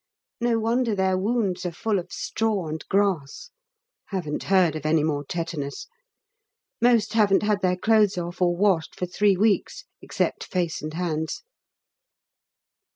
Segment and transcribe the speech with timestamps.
[0.39, 3.51] No wonder their wounds are full of straw and grass.
[4.07, 5.85] (Haven't heard of any more tetanus.)
[6.81, 11.43] Most haven't had their clothes off, or washed, for three weeks, except face and hands.